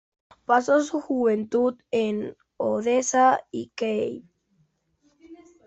Pasó 0.45 0.81
su 0.81 0.99
juventud 0.99 1.75
en 1.91 2.35
Odessa 2.57 3.39
y 3.51 3.67
Kiev. 3.75 4.23